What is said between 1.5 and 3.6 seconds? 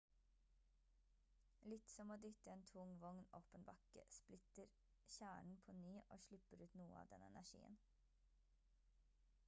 litt som å dytte en tung vogn opp